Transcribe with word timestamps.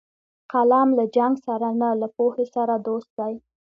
قلم 0.51 0.87
له 0.97 1.03
جنګ 1.15 1.33
سره 1.47 1.69
نه، 1.79 1.89
له 2.01 2.07
پوهې 2.15 2.45
سره 2.55 2.73
دوست 2.87 3.09
دی 3.19 3.33